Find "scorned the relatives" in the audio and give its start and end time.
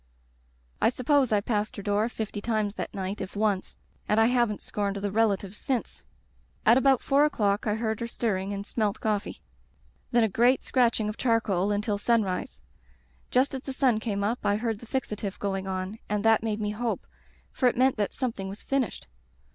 4.63-5.59